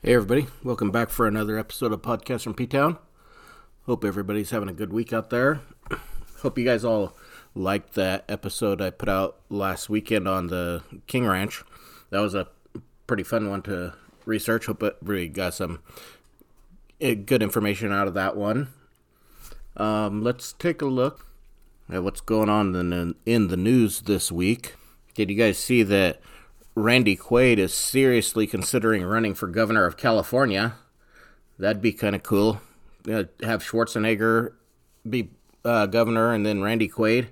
Hey, 0.00 0.14
everybody. 0.14 0.46
Welcome 0.62 0.92
back 0.92 1.10
for 1.10 1.26
another 1.26 1.58
episode 1.58 1.92
of 1.92 2.02
Podcast 2.02 2.44
from 2.44 2.54
P 2.54 2.68
Town. 2.68 2.98
Hope 3.86 4.04
everybody's 4.04 4.50
having 4.50 4.68
a 4.68 4.72
good 4.72 4.92
week 4.92 5.12
out 5.12 5.30
there. 5.30 5.60
Hope 6.38 6.56
you 6.56 6.64
guys 6.64 6.84
all 6.84 7.16
liked 7.52 7.94
that 7.94 8.24
episode 8.28 8.80
I 8.80 8.90
put 8.90 9.08
out 9.08 9.40
last 9.48 9.90
weekend 9.90 10.28
on 10.28 10.46
the 10.46 10.84
King 11.08 11.26
Ranch. 11.26 11.64
That 12.10 12.20
was 12.20 12.36
a 12.36 12.46
pretty 13.08 13.24
fun 13.24 13.50
one 13.50 13.60
to 13.62 13.92
research. 14.24 14.66
Hope 14.66 14.84
really 15.02 15.26
got 15.26 15.54
some 15.54 15.80
eh, 17.00 17.14
good 17.14 17.42
information 17.42 17.90
out 17.90 18.06
of 18.06 18.14
that 18.14 18.36
one. 18.36 18.68
Um, 19.76 20.22
let's 20.22 20.52
take 20.52 20.80
a 20.80 20.86
look 20.86 21.26
at 21.90 22.04
what's 22.04 22.20
going 22.20 22.48
on 22.48 23.16
in 23.26 23.48
the 23.48 23.56
news 23.56 24.02
this 24.02 24.30
week. 24.30 24.76
Did 25.16 25.28
you 25.28 25.36
guys 25.36 25.58
see 25.58 25.82
that 25.82 26.20
Randy 26.78 27.16
Quaid 27.16 27.58
is 27.58 27.74
seriously 27.74 28.46
considering 28.46 29.02
running 29.02 29.34
for 29.34 29.48
governor 29.48 29.84
of 29.84 29.96
California. 29.96 30.76
That'd 31.58 31.82
be 31.82 31.92
kind 31.92 32.14
of 32.14 32.22
cool. 32.22 32.60
Have 33.04 33.64
Schwarzenegger 33.64 34.52
be 35.08 35.30
uh, 35.64 35.86
governor 35.86 36.32
and 36.32 36.46
then 36.46 36.62
Randy 36.62 36.88
Quaid. 36.88 37.28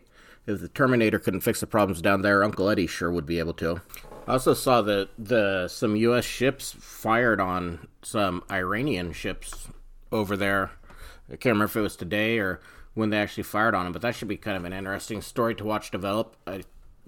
If 0.48 0.60
the 0.60 0.68
Terminator 0.68 1.20
couldn't 1.20 1.42
fix 1.42 1.60
the 1.60 1.68
problems 1.68 2.02
down 2.02 2.22
there, 2.22 2.42
Uncle 2.42 2.68
Eddie 2.68 2.88
sure 2.88 3.10
would 3.10 3.24
be 3.24 3.38
able 3.38 3.52
to. 3.54 3.80
I 4.26 4.32
also 4.32 4.52
saw 4.52 4.82
that 4.82 5.10
the 5.16 5.68
some 5.68 5.94
U.S. 5.94 6.24
ships 6.24 6.74
fired 6.80 7.40
on 7.40 7.86
some 8.02 8.42
Iranian 8.50 9.12
ships 9.12 9.68
over 10.10 10.36
there. 10.36 10.72
I 11.28 11.36
can't 11.36 11.54
remember 11.54 11.66
if 11.66 11.76
it 11.76 11.82
was 11.82 11.94
today 11.94 12.38
or 12.38 12.60
when 12.94 13.10
they 13.10 13.18
actually 13.18 13.44
fired 13.44 13.76
on 13.76 13.84
them, 13.84 13.92
but 13.92 14.02
that 14.02 14.16
should 14.16 14.26
be 14.26 14.36
kind 14.36 14.56
of 14.56 14.64
an 14.64 14.72
interesting 14.72 15.22
story 15.22 15.54
to 15.54 15.64
watch 15.64 15.92
develop. 15.92 16.34
I 16.48 16.62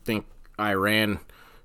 think 0.05 0.27
Iran 0.61 1.19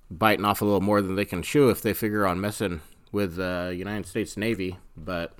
biting 0.10 0.46
off 0.46 0.62
a 0.62 0.66
little 0.66 0.82
more 0.82 1.02
than 1.02 1.16
they 1.16 1.26
can 1.26 1.42
chew 1.42 1.70
if 1.70 1.82
they 1.82 1.94
figure 1.94 2.26
on 2.26 2.40
messing 2.40 2.82
with 3.12 3.36
the 3.36 3.68
uh, 3.68 3.70
United 3.70 4.06
States 4.06 4.38
Navy. 4.38 4.78
But 4.96 5.38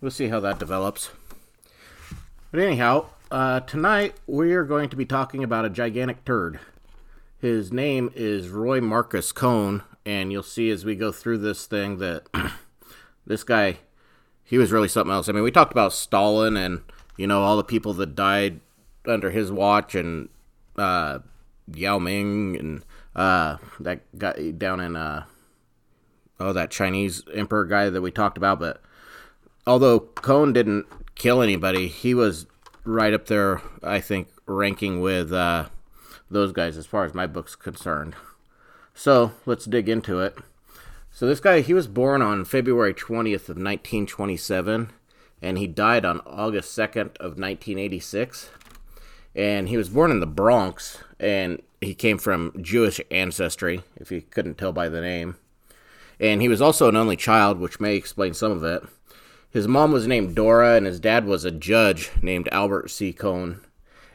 we'll 0.00 0.10
see 0.10 0.28
how 0.28 0.40
that 0.40 0.58
develops. 0.58 1.10
But 2.50 2.60
anyhow, 2.60 3.06
uh, 3.30 3.60
tonight 3.60 4.14
we 4.26 4.52
are 4.52 4.64
going 4.64 4.90
to 4.90 4.96
be 4.96 5.06
talking 5.06 5.42
about 5.42 5.64
a 5.64 5.70
gigantic 5.70 6.24
turd. 6.24 6.60
His 7.38 7.72
name 7.72 8.10
is 8.14 8.50
Roy 8.50 8.80
Marcus 8.80 9.32
Cohn, 9.32 9.82
and 10.04 10.30
you'll 10.30 10.42
see 10.42 10.70
as 10.70 10.84
we 10.84 10.94
go 10.94 11.10
through 11.10 11.38
this 11.38 11.66
thing 11.66 11.98
that 11.98 12.28
this 13.26 13.42
guy, 13.42 13.78
he 14.44 14.58
was 14.58 14.70
really 14.70 14.86
something 14.86 15.12
else. 15.12 15.28
I 15.28 15.32
mean, 15.32 15.42
we 15.42 15.50
talked 15.50 15.72
about 15.72 15.92
Stalin 15.92 16.56
and 16.56 16.82
you 17.16 17.26
know 17.26 17.42
all 17.42 17.56
the 17.56 17.64
people 17.64 17.94
that 17.94 18.14
died 18.14 18.60
under 19.06 19.30
his 19.30 19.50
watch, 19.50 19.94
and 19.94 20.28
uh, 20.76 21.20
Yao 21.74 21.98
Ming 21.98 22.56
and 22.56 22.84
uh, 23.14 23.56
that 23.80 24.00
guy 24.18 24.50
down 24.52 24.80
in 24.80 24.96
uh, 24.96 25.24
oh 26.40 26.52
that 26.52 26.70
Chinese 26.70 27.22
emperor 27.34 27.64
guy 27.64 27.90
that 27.90 28.02
we 28.02 28.10
talked 28.10 28.36
about. 28.36 28.60
But 28.60 28.82
although 29.66 30.00
Cohn 30.00 30.52
didn't 30.52 30.86
kill 31.14 31.42
anybody, 31.42 31.88
he 31.88 32.14
was 32.14 32.46
right 32.84 33.12
up 33.12 33.26
there. 33.26 33.60
I 33.82 34.00
think 34.00 34.28
ranking 34.46 35.00
with 35.00 35.32
uh, 35.32 35.68
those 36.30 36.52
guys 36.52 36.76
as 36.76 36.86
far 36.86 37.04
as 37.04 37.14
my 37.14 37.26
book's 37.26 37.54
concerned. 37.54 38.14
So 38.94 39.32
let's 39.46 39.64
dig 39.64 39.88
into 39.88 40.20
it. 40.20 40.36
So 41.10 41.26
this 41.26 41.40
guy, 41.40 41.60
he 41.60 41.74
was 41.74 41.86
born 41.86 42.22
on 42.22 42.44
February 42.44 42.94
20th 42.94 43.48
of 43.48 43.58
1927, 43.58 44.90
and 45.42 45.58
he 45.58 45.66
died 45.66 46.04
on 46.06 46.20
August 46.20 46.76
2nd 46.76 47.16
of 47.18 47.38
1986 47.38 48.50
and 49.34 49.68
he 49.68 49.76
was 49.76 49.88
born 49.88 50.10
in 50.10 50.20
the 50.20 50.26
Bronx, 50.26 50.98
and 51.18 51.60
he 51.80 51.94
came 51.94 52.18
from 52.18 52.52
Jewish 52.60 53.00
ancestry, 53.10 53.82
if 53.96 54.12
you 54.12 54.22
couldn't 54.22 54.58
tell 54.58 54.72
by 54.72 54.88
the 54.88 55.00
name. 55.00 55.36
And 56.20 56.40
he 56.40 56.48
was 56.48 56.62
also 56.62 56.88
an 56.88 56.96
only 56.96 57.16
child, 57.16 57.58
which 57.58 57.80
may 57.80 57.96
explain 57.96 58.34
some 58.34 58.52
of 58.52 58.62
it. 58.62 58.82
His 59.50 59.68
mom 59.68 59.92
was 59.92 60.06
named 60.06 60.34
Dora, 60.34 60.76
and 60.76 60.86
his 60.86 61.00
dad 61.00 61.26
was 61.26 61.44
a 61.44 61.50
judge 61.50 62.10
named 62.22 62.48
Albert 62.52 62.90
C. 62.90 63.12
Cohn. 63.12 63.60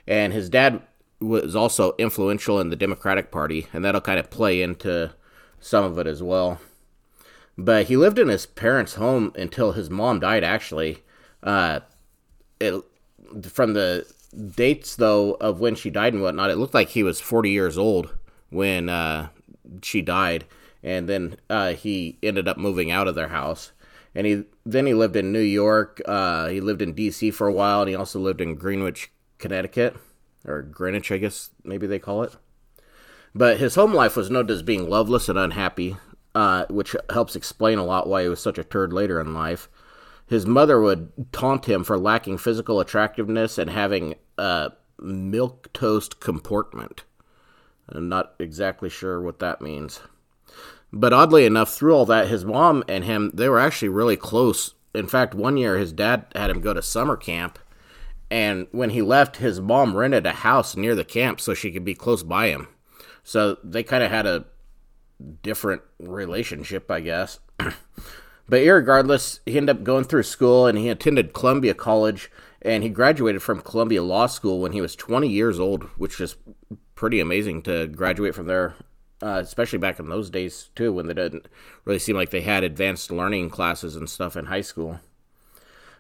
And 0.08 0.34
his 0.34 0.50
dad 0.50 0.82
was 1.20 1.55
also 1.55 1.94
influential 1.98 2.60
in 2.60 2.70
the 2.70 2.76
Democratic 2.76 3.32
Party, 3.32 3.67
and 3.73 3.84
that'll 3.84 4.02
kind 4.02 4.20
of 4.20 4.30
play 4.30 4.61
into 4.61 5.14
some 5.60 5.84
of 5.84 5.98
it 5.98 6.08
as 6.08 6.23
well. 6.23 6.60
But 7.58 7.88
he 7.88 7.98
lived 7.98 8.20
in 8.20 8.28
his 8.28 8.45
parents' 8.45 8.95
home 8.95 9.34
until 9.36 9.73
his 9.73 9.89
mom 9.89 10.20
died, 10.20 10.44
actually. 10.44 11.04
Uh, 11.44 11.82
it, 12.60 12.84
from 13.44 13.73
the 13.73 14.11
dates 14.37 14.95
though 14.95 15.33
of 15.36 15.59
when 15.59 15.75
she 15.75 15.89
died 15.89 16.14
and 16.14 16.21
whatnot, 16.21 16.49
it 16.49 16.58
looked 16.58 16.73
like 16.73 16.89
he 16.89 17.03
was 17.03 17.20
40 17.20 17.49
years 17.49 17.77
old 17.77 18.15
when 18.49 18.89
uh, 18.89 19.30
she 19.81 20.02
died, 20.02 20.45
and 20.83 21.09
then 21.09 21.37
uh, 21.49 21.73
he 21.73 22.17
ended 22.23 22.48
up 22.48 22.58
moving 22.58 22.92
out 22.92 23.08
of 23.08 23.15
their 23.15 23.30
house. 23.30 23.71
And 24.15 24.25
he 24.25 24.43
then 24.65 24.86
he 24.86 24.93
lived 24.93 25.15
in 25.15 25.31
New 25.31 25.39
York. 25.39 26.02
Uh, 26.05 26.48
he 26.48 26.61
lived 26.61 26.81
in 26.81 26.93
D.C. 26.93 27.31
for 27.31 27.48
a 27.48 27.53
while, 27.53 27.81
and 27.81 27.89
he 27.89 27.95
also 27.95 28.20
lived 28.20 28.42
in 28.42 28.55
Greenwich, 28.55 29.11
Connecticut, 29.37 29.95
or 30.45 30.61
Greenwich, 30.61 31.11
I 31.11 31.17
guess 31.17 31.52
maybe 31.64 31.86
they 31.86 31.99
call 31.99 32.23
it. 32.23 32.36
But 33.36 33.58
his 33.59 33.75
home 33.75 33.93
life 33.93 34.15
was 34.15 34.31
noted 34.31 34.52
as 34.52 34.64
being 34.64 34.89
loveless 34.89 35.30
and 35.30 35.37
unhappy, 35.37 35.98
uh, 36.33 36.65
which 36.69 36.95
helps 37.11 37.36
explain 37.36 37.77
a 37.77 37.86
lot 37.86 38.08
why 38.08 38.23
he 38.23 38.30
was 38.30 38.42
such 38.42 38.58
a 38.58 38.64
turd 38.64 38.92
later 38.92 39.19
in 39.19 39.33
life 39.33 39.69
his 40.27 40.45
mother 40.45 40.80
would 40.80 41.11
taunt 41.31 41.65
him 41.65 41.83
for 41.83 41.98
lacking 41.98 42.37
physical 42.37 42.80
attractiveness 42.80 43.58
and 43.58 43.69
having 43.69 44.15
a 44.37 44.71
milquetoast 44.99 46.20
comportment. 46.20 47.03
I'm 47.89 48.09
not 48.09 48.33
exactly 48.39 48.89
sure 48.89 49.21
what 49.21 49.39
that 49.39 49.61
means. 49.61 50.02
But 50.92 51.14
oddly 51.14 51.45
enough, 51.45 51.73
through 51.73 51.95
all 51.95 52.05
that, 52.05 52.27
his 52.27 52.45
mom 52.45 52.83
and 52.87 53.03
him, 53.03 53.31
they 53.33 53.49
were 53.49 53.59
actually 53.59 53.89
really 53.89 54.17
close. 54.17 54.73
In 54.93 55.08
fact, 55.08 55.33
one 55.33 55.58
year 55.58 55.77
his 55.77 55.92
dad 55.92 56.25
had 56.36 56.49
him 56.49 56.61
go 56.61 56.73
to 56.73 56.81
summer 56.81 57.17
camp, 57.17 57.59
and 58.30 58.67
when 58.71 58.89
he 58.89 59.02
left, 59.02 59.37
his 59.37 59.61
mom 59.61 59.95
rented 59.95 60.25
a 60.25 60.33
house 60.33 60.75
near 60.75 60.95
the 60.95 61.05
camp 61.05 61.39
so 61.39 61.54
she 61.54 61.71
could 61.71 61.86
be 61.86 61.93
close 61.95 62.23
by 62.23 62.48
him. 62.48 62.67
So 63.23 63.58
they 63.64 63.83
kind 63.83 64.04
of 64.04 64.11
had 64.11 64.25
a 64.25 64.45
different 65.43 65.81
relationship, 65.99 66.89
I 66.89 67.02
guess. 67.02 67.39
But 68.49 68.65
regardless, 68.65 69.42
he 69.45 69.58
ended 69.58 69.75
up 69.75 69.83
going 69.83 70.05
through 70.05 70.23
school 70.23 70.67
and 70.67 70.77
he 70.77 70.89
attended 70.89 71.33
Columbia 71.33 71.73
College 71.73 72.31
and 72.67 72.83
he 72.83 72.89
graduated 72.89 73.42
from 73.42 73.61
Columbia 73.61 74.04
Law 74.04 74.28
School 74.28 74.60
when 74.60 74.73
he 74.73 74.82
was 74.82 74.95
20 74.95 75.28
years 75.28 75.58
old, 75.58 75.83
which 75.95 76.20
is 76.20 76.36
pretty 76.95 77.22
amazing 77.22 77.61
to 77.64 77.88
graduate 77.88 78.36
from 78.36 78.48
there, 78.48 78.76
uh, 79.23 79.39
especially 79.42 79.80
back 79.80 80.00
in 80.00 80.10
those 80.10 80.30
days 80.30 80.70
too, 80.76 80.92
when 80.92 81.08
they 81.08 81.14
didn't 81.14 81.48
really 81.86 81.98
seem 81.98 82.17
like 82.17 82.30
they 82.30 82.42
had 82.42 82.66
advanced 82.66 83.10
learning 83.10 83.50
classes 83.50 83.95
and 83.95 84.10
stuff 84.10 84.36
in 84.36 84.48
high 84.48 84.61
school. 84.61 85.00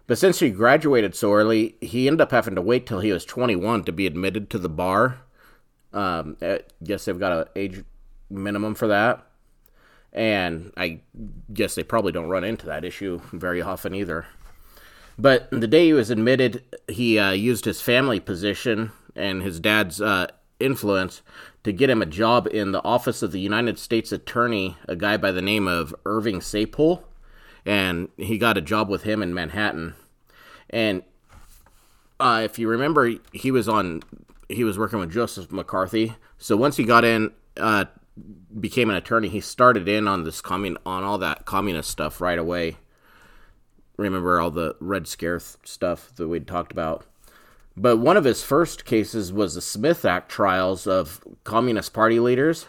But 0.07 0.17
since 0.17 0.39
he 0.39 0.49
graduated 0.49 1.15
so 1.15 1.33
early, 1.33 1.75
he 1.79 2.07
ended 2.07 2.21
up 2.21 2.31
having 2.31 2.55
to 2.55 2.61
wait 2.61 2.85
till 2.85 2.99
he 2.99 3.13
was 3.13 3.23
21 3.23 3.85
to 3.85 3.91
be 3.93 4.05
admitted 4.05 4.49
to 4.49 4.59
the 4.59 4.69
bar. 4.69 5.19
Um, 5.93 6.35
I 6.41 6.61
guess 6.83 7.05
they've 7.05 7.17
got 7.17 7.31
an 7.31 7.45
age 7.55 7.83
minimum 8.29 8.75
for 8.75 8.87
that 8.87 9.25
and 10.17 10.71
I 10.75 11.01
guess 11.53 11.75
they 11.75 11.83
probably 11.83 12.11
don't 12.11 12.27
run 12.27 12.43
into 12.43 12.65
that 12.65 12.83
issue 12.83 13.21
very 13.31 13.61
often 13.61 13.93
either. 13.93 14.25
But 15.17 15.49
the 15.49 15.67
day 15.67 15.87
he 15.87 15.93
was 15.93 16.09
admitted, 16.09 16.63
he 16.87 17.17
uh, 17.17 17.31
used 17.31 17.65
his 17.65 17.81
family 17.81 18.19
position 18.19 18.91
and 19.15 19.41
his 19.41 19.59
dad's 19.59 19.99
uh, 19.99 20.27
influence 20.59 21.21
to 21.63 21.71
get 21.73 21.89
him 21.89 22.01
a 22.01 22.05
job 22.05 22.47
in 22.51 22.71
the 22.71 22.83
office 22.83 23.23
of 23.23 23.31
the 23.31 23.39
United 23.39 23.79
States 23.79 24.11
Attorney, 24.11 24.77
a 24.87 24.95
guy 24.95 25.17
by 25.17 25.31
the 25.31 25.41
name 25.41 25.67
of 25.67 25.93
Irving 26.05 26.39
Saypol, 26.39 27.03
and 27.65 28.09
he 28.17 28.37
got 28.37 28.57
a 28.57 28.61
job 28.61 28.89
with 28.89 29.03
him 29.03 29.21
in 29.23 29.33
Manhattan. 29.33 29.95
And 30.69 31.03
uh, 32.19 32.41
if 32.43 32.59
you 32.59 32.67
remember, 32.67 33.13
he 33.33 33.51
was 33.51 33.67
on 33.67 34.03
he 34.49 34.63
was 34.63 34.77
working 34.77 34.99
with 34.99 35.11
Joseph 35.11 35.51
McCarthy. 35.51 36.15
So 36.37 36.55
once 36.55 36.77
he 36.77 36.85
got 36.85 37.03
in 37.03 37.31
uh, 37.57 37.85
became 38.59 38.89
an 38.89 38.95
attorney, 38.95 39.29
he 39.29 39.41
started 39.41 39.87
in 39.87 40.07
on 40.07 40.23
this 40.23 40.41
commun 40.41 40.77
on 40.85 41.03
all 41.03 41.17
that 41.17 41.45
communist 41.45 41.89
stuff 41.89 42.21
right 42.21 42.39
away. 42.39 42.77
Remember 43.97 44.39
all 44.39 44.51
the 44.51 44.75
Red 44.79 45.07
Scare 45.07 45.39
stuff 45.39 46.13
that 46.15 46.27
we'd 46.27 46.47
talked 46.47 46.71
about. 46.71 47.05
But 47.75 47.97
one 47.97 48.17
of 48.17 48.23
his 48.23 48.43
first 48.43 48.85
cases 48.85 49.33
was 49.33 49.53
the 49.53 49.61
Smith 49.61 50.05
Act 50.05 50.29
trials 50.31 50.87
of 50.87 51.23
Communist 51.43 51.93
Party 51.93 52.19
leaders. 52.19 52.65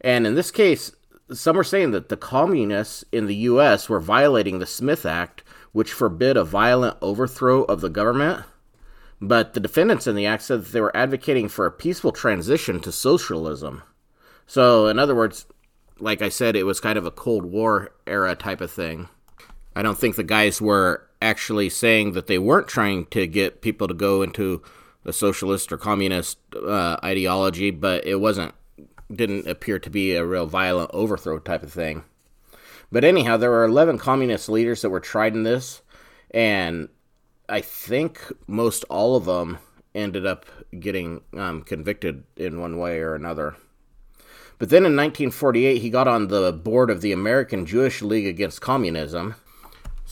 And 0.00 0.26
in 0.26 0.34
this 0.34 0.50
case, 0.50 0.92
some 1.32 1.56
were 1.56 1.64
saying 1.64 1.92
that 1.92 2.08
the 2.08 2.16
communists 2.16 3.04
in 3.12 3.26
the 3.26 3.36
U.S. 3.36 3.88
were 3.88 4.00
violating 4.00 4.58
the 4.58 4.66
Smith 4.66 5.06
Act, 5.06 5.44
which 5.72 5.92
forbid 5.92 6.36
a 6.36 6.44
violent 6.44 6.96
overthrow 7.00 7.62
of 7.64 7.80
the 7.80 7.88
government. 7.88 8.44
But 9.20 9.54
the 9.54 9.60
defendants 9.60 10.08
in 10.08 10.16
the 10.16 10.26
act 10.26 10.42
said 10.42 10.64
that 10.64 10.72
they 10.72 10.80
were 10.80 10.96
advocating 10.96 11.48
for 11.48 11.64
a 11.64 11.70
peaceful 11.70 12.10
transition 12.10 12.80
to 12.80 12.90
socialism. 12.90 13.82
So, 14.46 14.88
in 14.88 14.98
other 14.98 15.14
words, 15.14 15.46
like 16.00 16.20
I 16.20 16.28
said, 16.28 16.56
it 16.56 16.66
was 16.66 16.80
kind 16.80 16.98
of 16.98 17.06
a 17.06 17.12
Cold 17.12 17.44
War 17.44 17.92
era 18.08 18.34
type 18.34 18.60
of 18.60 18.72
thing. 18.72 19.08
I 19.74 19.82
don't 19.82 19.98
think 19.98 20.16
the 20.16 20.24
guys 20.24 20.60
were 20.60 21.06
actually 21.20 21.68
saying 21.68 22.12
that 22.12 22.26
they 22.26 22.38
weren't 22.38 22.68
trying 22.68 23.06
to 23.06 23.26
get 23.26 23.62
people 23.62 23.88
to 23.88 23.94
go 23.94 24.22
into 24.22 24.62
a 25.04 25.12
socialist 25.12 25.72
or 25.72 25.78
communist 25.78 26.38
uh, 26.54 26.96
ideology, 27.02 27.70
but 27.70 28.06
it 28.06 28.16
wasn't 28.16 28.54
didn't 29.14 29.46
appear 29.46 29.78
to 29.78 29.90
be 29.90 30.14
a 30.14 30.24
real 30.24 30.46
violent 30.46 30.90
overthrow 30.94 31.38
type 31.38 31.62
of 31.62 31.72
thing. 31.72 32.02
But 32.90 33.04
anyhow, 33.04 33.36
there 33.36 33.50
were 33.50 33.64
11 33.64 33.98
communist 33.98 34.48
leaders 34.48 34.82
that 34.82 34.90
were 34.90 35.00
tried 35.00 35.34
in 35.34 35.42
this, 35.42 35.82
and 36.30 36.88
I 37.48 37.60
think 37.60 38.20
most 38.46 38.84
all 38.84 39.16
of 39.16 39.24
them 39.24 39.58
ended 39.94 40.26
up 40.26 40.46
getting 40.78 41.20
um, 41.36 41.62
convicted 41.62 42.24
in 42.36 42.60
one 42.60 42.78
way 42.78 43.00
or 43.00 43.14
another. 43.14 43.56
But 44.58 44.70
then 44.70 44.86
in 44.86 44.96
1948, 44.96 45.82
he 45.82 45.90
got 45.90 46.06
on 46.08 46.28
the 46.28 46.52
board 46.52 46.88
of 46.88 47.00
the 47.00 47.12
American 47.12 47.66
Jewish 47.66 48.00
League 48.00 48.26
Against 48.26 48.60
Communism. 48.60 49.34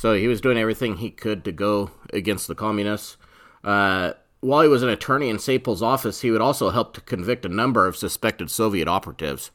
So 0.00 0.14
he 0.14 0.28
was 0.28 0.40
doing 0.40 0.56
everything 0.56 0.96
he 0.96 1.10
could 1.10 1.44
to 1.44 1.52
go 1.52 1.90
against 2.10 2.48
the 2.48 2.54
communists. 2.54 3.18
Uh, 3.62 4.14
while 4.40 4.62
he 4.62 4.68
was 4.68 4.82
an 4.82 4.88
attorney 4.88 5.28
in 5.28 5.36
Saypol's 5.36 5.82
office, 5.82 6.22
he 6.22 6.30
would 6.30 6.40
also 6.40 6.70
help 6.70 6.94
to 6.94 7.02
convict 7.02 7.44
a 7.44 7.50
number 7.50 7.86
of 7.86 7.98
suspected 7.98 8.50
Soviet 8.50 8.88
operatives. 8.88 9.50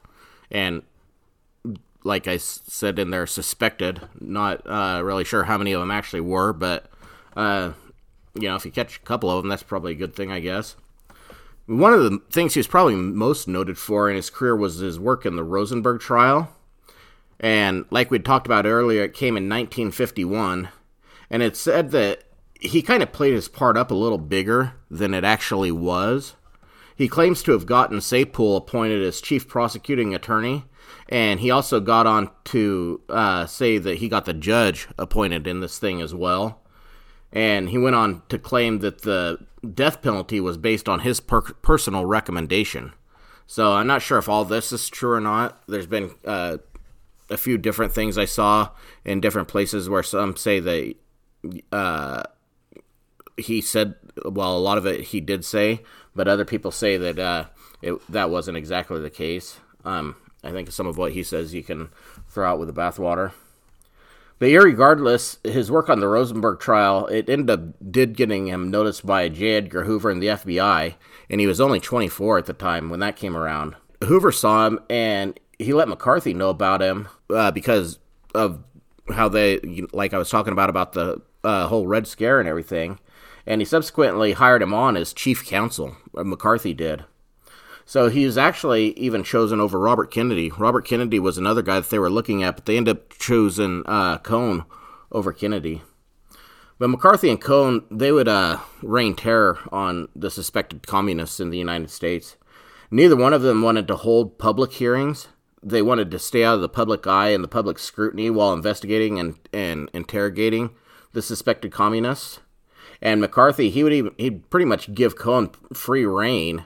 And 0.51 0.83
like 2.03 2.27
I 2.27 2.37
said 2.37 2.99
in 2.99 3.09
there, 3.09 3.25
suspected. 3.25 4.01
Not 4.21 4.61
uh, 4.67 5.01
really 5.03 5.23
sure 5.23 5.45
how 5.45 5.57
many 5.57 5.71
of 5.71 5.79
them 5.79 5.89
actually 5.89 6.21
were, 6.21 6.53
but 6.53 6.91
uh, 7.35 7.71
you 8.35 8.47
know, 8.47 8.55
if 8.55 8.65
you 8.65 8.71
catch 8.71 8.97
a 8.97 8.99
couple 8.99 9.31
of 9.31 9.41
them, 9.41 9.49
that's 9.49 9.63
probably 9.63 9.93
a 9.93 9.95
good 9.95 10.13
thing, 10.13 10.31
I 10.31 10.41
guess. 10.41 10.75
One 11.65 11.91
of 11.91 12.03
the 12.03 12.21
things 12.29 12.53
he 12.53 12.59
was 12.59 12.67
probably 12.67 12.93
most 12.93 13.47
noted 13.47 13.79
for 13.79 14.11
in 14.11 14.15
his 14.15 14.29
career 14.29 14.55
was 14.55 14.75
his 14.75 14.99
work 14.99 15.25
in 15.25 15.37
the 15.37 15.43
Rosenberg 15.43 16.01
trial. 16.01 16.55
And 17.39 17.85
like 17.89 18.11
we 18.11 18.19
talked 18.19 18.47
about 18.47 18.65
earlier, 18.65 19.03
it 19.03 19.13
came 19.13 19.37
in 19.37 19.49
1951. 19.49 20.69
And 21.29 21.43
it 21.43 21.57
said 21.57 21.91
that 21.91 22.23
he 22.59 22.81
kind 22.81 23.03
of 23.03 23.11
played 23.11 23.33
his 23.33 23.47
part 23.47 23.77
up 23.77 23.91
a 23.91 23.95
little 23.95 24.17
bigger 24.17 24.73
than 24.89 25.13
it 25.13 25.23
actually 25.23 25.71
was. 25.71 26.35
He 26.95 27.07
claims 27.07 27.43
to 27.43 27.51
have 27.51 27.65
gotten 27.65 27.97
Saypol 27.97 28.57
appointed 28.57 29.03
as 29.03 29.19
chief 29.19 29.47
prosecuting 29.47 30.15
attorney, 30.15 30.65
and 31.09 31.41
he 31.41 31.51
also 31.51 31.81
got 31.81 32.07
on 32.07 32.29
to 32.45 33.01
uh, 33.09 33.45
say 33.47 33.77
that 33.77 33.97
he 33.97 34.07
got 34.07 34.25
the 34.25 34.33
judge 34.33 34.87
appointed 34.97 35.45
in 35.45 35.59
this 35.59 35.77
thing 35.77 36.01
as 36.01 36.15
well. 36.15 36.61
And 37.33 37.69
he 37.69 37.77
went 37.77 37.97
on 37.97 38.21
to 38.29 38.39
claim 38.39 38.79
that 38.79 39.01
the 39.01 39.45
death 39.73 40.01
penalty 40.01 40.39
was 40.39 40.57
based 40.57 40.87
on 40.87 41.01
his 41.01 41.19
per- 41.19 41.41
personal 41.41 42.05
recommendation. 42.05 42.93
So 43.45 43.73
I'm 43.73 43.87
not 43.87 44.01
sure 44.01 44.17
if 44.17 44.29
all 44.29 44.45
this 44.45 44.71
is 44.71 44.87
true 44.87 45.11
or 45.11 45.21
not. 45.21 45.61
There's 45.67 45.87
been 45.87 46.11
uh, 46.23 46.57
a 47.29 47.37
few 47.37 47.57
different 47.57 47.93
things 47.93 48.17
I 48.17 48.25
saw 48.25 48.69
in 49.03 49.19
different 49.19 49.47
places 49.47 49.89
where 49.89 50.03
some 50.03 50.35
say 50.35 50.59
that 50.59 50.95
uh, 51.71 52.23
he 53.37 53.61
said, 53.61 53.95
well, 54.23 54.57
a 54.57 54.59
lot 54.59 54.77
of 54.77 54.85
it 54.85 55.05
he 55.05 55.19
did 55.19 55.43
say, 55.43 55.81
but 56.15 56.27
other 56.27 56.45
people 56.45 56.71
say 56.71 56.97
that 56.97 57.19
uh, 57.19 57.45
it, 57.81 57.99
that 58.11 58.29
wasn't 58.29 58.57
exactly 58.57 59.01
the 59.01 59.09
case. 59.09 59.59
Um, 59.83 60.15
I 60.43 60.51
think 60.51 60.71
some 60.71 60.87
of 60.87 60.97
what 60.97 61.13
he 61.13 61.23
says 61.23 61.53
you 61.53 61.63
can 61.63 61.89
throw 62.29 62.49
out 62.49 62.59
with 62.59 62.67
the 62.67 62.79
bathwater. 62.79 63.31
But 64.37 64.47
regardless, 64.47 65.37
his 65.43 65.71
work 65.71 65.89
on 65.89 66.01
the 66.01 66.09
Rosenberg 66.09 66.59
trial, 66.59 67.07
it 67.07 67.29
ended 67.29 67.49
up 67.49 67.91
did 67.91 68.17
getting 68.17 68.47
him 68.47 68.69
noticed 68.69 69.05
by 69.05 69.29
J. 69.29 69.55
Edgar 69.55 69.85
Hoover 69.85 70.11
and 70.11 70.21
the 70.21 70.27
FBI, 70.27 70.95
and 71.29 71.39
he 71.39 71.47
was 71.47 71.61
only 71.61 71.79
24 71.79 72.39
at 72.39 72.45
the 72.45 72.53
time 72.53 72.89
when 72.89 72.99
that 72.99 73.15
came 73.15 73.37
around. 73.37 73.75
Hoover 74.03 74.33
saw 74.33 74.67
him, 74.67 74.79
and 74.89 75.39
he 75.57 75.73
let 75.73 75.87
McCarthy 75.87 76.33
know 76.33 76.49
about 76.49 76.81
him 76.81 77.07
uh, 77.29 77.51
because 77.51 77.99
of 78.33 78.63
how 79.13 79.29
they, 79.29 79.59
like 79.93 80.13
I 80.13 80.17
was 80.17 80.29
talking 80.29 80.53
about, 80.53 80.69
about 80.69 80.93
the 80.93 81.21
uh, 81.43 81.67
whole 81.67 81.87
Red 81.87 82.07
Scare 82.07 82.39
and 82.39 82.49
everything. 82.49 82.99
And 83.45 83.61
he 83.61 83.65
subsequently 83.65 84.33
hired 84.33 84.61
him 84.61 84.73
on 84.73 84.97
as 84.97 85.13
chief 85.13 85.45
counsel. 85.45 85.97
Uh, 86.17 86.23
McCarthy 86.23 86.73
did. 86.73 87.05
So 87.85 88.09
he 88.09 88.25
was 88.25 88.37
actually 88.37 88.97
even 88.97 89.23
chosen 89.23 89.59
over 89.59 89.79
Robert 89.79 90.11
Kennedy. 90.11 90.51
Robert 90.57 90.87
Kennedy 90.87 91.19
was 91.19 91.37
another 91.37 91.61
guy 91.61 91.79
that 91.79 91.91
they 91.91 91.99
were 91.99 92.09
looking 92.09 92.41
at, 92.41 92.55
but 92.55 92.65
they 92.65 92.77
ended 92.77 92.97
up 92.97 93.09
choosing 93.19 93.83
uh, 93.85 94.17
Cohn 94.17 94.65
over 95.11 95.31
Kennedy. 95.31 95.83
But 96.79 96.89
McCarthy 96.89 97.29
and 97.29 97.39
Cohn, 97.39 97.85
they 97.91 98.11
would 98.11 98.27
uh, 98.27 98.57
rain 98.81 99.15
terror 99.15 99.59
on 99.71 100.09
the 100.15 100.31
suspected 100.31 100.87
communists 100.87 101.39
in 101.39 101.51
the 101.51 101.59
United 101.59 101.91
States. 101.91 102.35
Neither 102.89 103.15
one 103.15 103.33
of 103.33 103.43
them 103.43 103.61
wanted 103.61 103.87
to 103.87 103.95
hold 103.95 104.39
public 104.39 104.73
hearings. 104.73 105.27
They 105.65 105.81
wanted 105.81 106.11
to 106.11 106.19
stay 106.19 106.45
out 106.45 106.55
of 106.55 106.61
the 106.61 106.69
public 106.69 107.07
eye 107.07 107.29
and 107.29 107.43
the 107.43 107.49
public 107.49 107.79
scrutiny 107.79 108.29
while 108.29 108.53
investigating 108.53 109.19
and, 109.19 109.35
and 109.51 109.89
interrogating 109.93 110.69
the 111.13 111.23
suspected 111.23 111.71
communists. 111.71 112.39
And 113.01 113.19
McCarthy, 113.19 113.71
he 113.71 113.83
would 113.83 113.91
even 113.91 114.13
he'd 114.17 114.49
pretty 114.49 114.65
much 114.65 114.93
give 114.93 115.17
Cohn 115.17 115.49
free 115.73 116.05
rein 116.05 116.65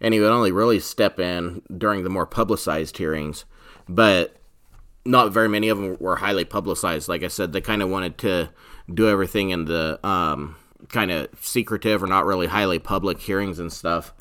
and 0.00 0.12
he 0.12 0.20
would 0.20 0.30
only 0.30 0.52
really 0.52 0.78
step 0.78 1.18
in 1.18 1.62
during 1.74 2.04
the 2.04 2.10
more 2.10 2.26
publicized 2.26 2.98
hearings. 2.98 3.46
But 3.88 4.36
not 5.06 5.32
very 5.32 5.48
many 5.48 5.68
of 5.68 5.78
them 5.78 5.96
were 5.98 6.16
highly 6.16 6.44
publicized. 6.44 7.08
Like 7.08 7.22
I 7.22 7.28
said, 7.28 7.52
they 7.52 7.60
kind 7.60 7.82
of 7.82 7.88
wanted 7.88 8.18
to 8.18 8.50
do 8.92 9.08
everything 9.08 9.50
in 9.50 9.64
the 9.64 9.98
um, 10.06 10.56
kind 10.88 11.10
of 11.10 11.28
secretive 11.40 12.02
or 12.02 12.06
not 12.06 12.26
really 12.26 12.46
highly 12.46 12.78
public 12.78 13.20
hearings 13.20 13.58
and 13.58 13.72
stuff 13.72 14.14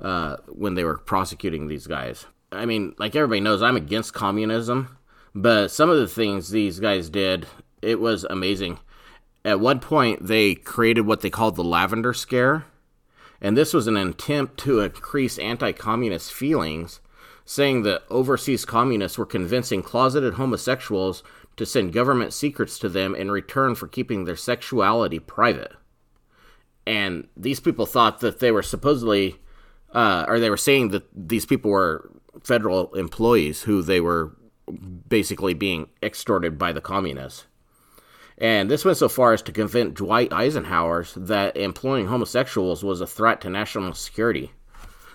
uh, 0.00 0.36
when 0.48 0.74
they 0.74 0.84
were 0.84 0.98
prosecuting 0.98 1.66
these 1.66 1.86
guys. 1.86 2.26
I 2.52 2.66
mean, 2.66 2.94
like 2.98 3.16
everybody 3.16 3.40
knows, 3.40 3.62
I'm 3.62 3.76
against 3.76 4.14
communism, 4.14 4.96
but 5.34 5.70
some 5.70 5.90
of 5.90 5.98
the 5.98 6.06
things 6.06 6.50
these 6.50 6.80
guys 6.80 7.08
did, 7.08 7.46
it 7.80 8.00
was 8.00 8.24
amazing. 8.24 8.78
At 9.44 9.60
one 9.60 9.80
point, 9.80 10.26
they 10.26 10.54
created 10.54 11.06
what 11.06 11.20
they 11.20 11.30
called 11.30 11.56
the 11.56 11.64
Lavender 11.64 12.12
Scare, 12.12 12.66
and 13.40 13.56
this 13.56 13.74
was 13.74 13.88
an 13.88 13.96
attempt 13.96 14.58
to 14.60 14.80
increase 14.80 15.38
anti 15.38 15.72
communist 15.72 16.32
feelings, 16.32 17.00
saying 17.44 17.82
that 17.82 18.04
overseas 18.08 18.64
communists 18.64 19.18
were 19.18 19.26
convincing 19.26 19.82
closeted 19.82 20.34
homosexuals 20.34 21.24
to 21.56 21.66
send 21.66 21.92
government 21.92 22.32
secrets 22.32 22.78
to 22.78 22.88
them 22.88 23.14
in 23.14 23.30
return 23.30 23.74
for 23.74 23.88
keeping 23.88 24.24
their 24.24 24.36
sexuality 24.36 25.18
private. 25.18 25.72
And 26.86 27.28
these 27.36 27.60
people 27.60 27.86
thought 27.86 28.20
that 28.20 28.40
they 28.40 28.50
were 28.50 28.62
supposedly, 28.62 29.36
uh, 29.92 30.24
or 30.28 30.38
they 30.38 30.50
were 30.50 30.56
saying 30.56 30.88
that 30.88 31.04
these 31.14 31.46
people 31.46 31.70
were 31.70 32.11
federal 32.42 32.92
employees 32.94 33.62
who 33.62 33.82
they 33.82 34.00
were 34.00 34.36
basically 35.08 35.54
being 35.54 35.88
extorted 36.02 36.58
by 36.58 36.72
the 36.72 36.80
communists. 36.80 37.46
And 38.38 38.70
this 38.70 38.84
went 38.84 38.98
so 38.98 39.08
far 39.08 39.32
as 39.32 39.42
to 39.42 39.52
convince 39.52 39.94
Dwight 39.94 40.32
Eisenhower 40.32 41.04
that 41.16 41.56
employing 41.56 42.06
homosexuals 42.06 42.82
was 42.82 43.00
a 43.00 43.06
threat 43.06 43.40
to 43.42 43.50
national 43.50 43.94
security. 43.94 44.52